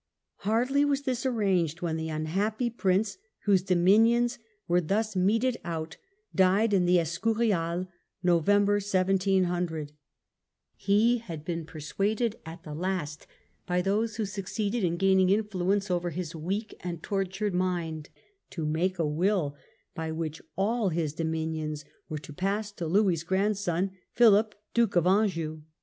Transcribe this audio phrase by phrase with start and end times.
[0.37, 5.97] Hardly was this arranged when the unhappy prince, whose dominions were thus meted out,
[6.33, 7.87] died in the Escu rial,
[8.23, 9.91] November, 1700.
[10.75, 13.27] He had been per paiiureof suaded at the last,
[13.67, 18.09] by those who succeeded in wmiam's gaining influence over his weak and tortured P°^^y mind,
[18.49, 19.55] to make a will,
[19.93, 25.61] by which all his dominions were to pass to Louis' grandson, Philip, Duke of Anjou.